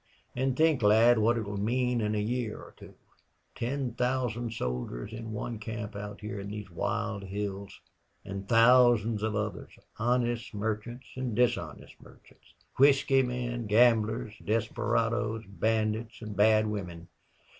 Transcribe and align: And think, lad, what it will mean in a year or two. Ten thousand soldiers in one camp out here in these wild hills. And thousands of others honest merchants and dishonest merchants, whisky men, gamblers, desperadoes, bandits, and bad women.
And 0.35 0.57
think, 0.57 0.81
lad, 0.81 1.19
what 1.19 1.37
it 1.37 1.43
will 1.45 1.59
mean 1.61 2.01
in 2.01 2.15
a 2.15 2.17
year 2.17 2.57
or 2.59 2.73
two. 2.75 2.95
Ten 3.53 3.93
thousand 3.93 4.49
soldiers 4.51 5.13
in 5.13 5.31
one 5.31 5.59
camp 5.59 5.95
out 5.95 6.21
here 6.21 6.39
in 6.39 6.49
these 6.49 6.71
wild 6.71 7.25
hills. 7.25 7.79
And 8.25 8.49
thousands 8.49 9.21
of 9.21 9.35
others 9.35 9.77
honest 9.99 10.55
merchants 10.55 11.05
and 11.15 11.35
dishonest 11.35 12.01
merchants, 12.01 12.55
whisky 12.79 13.21
men, 13.21 13.67
gamblers, 13.67 14.33
desperadoes, 14.43 15.43
bandits, 15.45 16.19
and 16.23 16.35
bad 16.35 16.65
women. 16.65 17.07